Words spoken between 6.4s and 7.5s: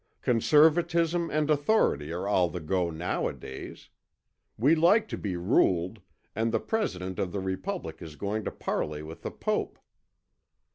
the President of the